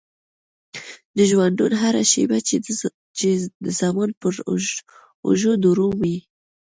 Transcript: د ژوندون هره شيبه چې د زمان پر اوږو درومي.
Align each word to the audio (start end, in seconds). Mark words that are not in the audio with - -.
د 1.17 1.17
ژوندون 1.31 1.71
هره 1.81 2.03
شيبه 2.11 2.37
چې 3.17 3.29
د 3.63 3.67
زمان 3.79 4.09
پر 4.21 4.33
اوږو 5.27 5.53
درومي. 5.63 6.17